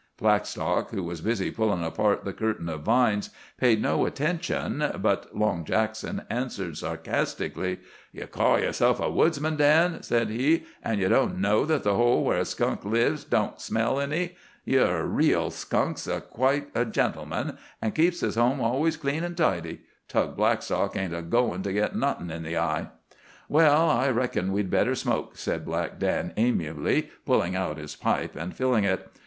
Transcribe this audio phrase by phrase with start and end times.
[0.17, 5.63] Blackstock, who was busy pulling apart the curtain of vines, paid no attention, but Long
[5.63, 11.65] Jackson answered sarcastically: "Ye call yerself a woodsman, Dan," said he, "an' ye don't know
[11.67, 14.35] that the hole where a skunk lives don't smell any.
[14.65, 19.81] Yer reel skunk's quite a gentleman and keeps his home always clean an' tidy.
[20.07, 22.89] Tug Blackstock ain't a goin' to git nawthin' in the eye."
[23.47, 28.55] "Well, I reckon we'd better smoke," said Black Dan amiably, pulling out his pipe and
[28.55, 29.07] filling it.